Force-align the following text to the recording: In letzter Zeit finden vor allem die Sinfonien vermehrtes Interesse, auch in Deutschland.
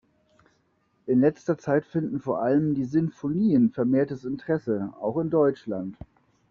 In 1.05 1.21
letzter 1.21 1.59
Zeit 1.59 1.85
finden 1.85 2.21
vor 2.21 2.41
allem 2.41 2.73
die 2.73 2.85
Sinfonien 2.85 3.69
vermehrtes 3.69 4.25
Interesse, 4.25 4.91
auch 4.99 5.19
in 5.19 5.29
Deutschland. 5.29 5.95